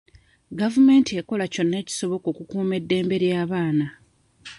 Gavumenti 0.59 1.11
ekola 1.19 1.45
kyonna 1.53 1.75
ekisoboka 1.83 2.25
okukuuma 2.31 2.73
eddembe 2.79 3.15
ly'abaana. 3.23 3.87